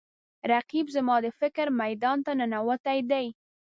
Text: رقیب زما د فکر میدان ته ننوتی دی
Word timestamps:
رقیب 0.51 0.87
زما 0.95 1.15
د 1.21 1.27
فکر 1.39 1.65
میدان 1.81 2.17
ته 2.25 2.31
ننوتی 2.39 2.99
دی 3.11 3.25